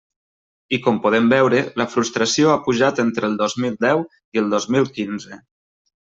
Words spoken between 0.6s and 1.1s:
I com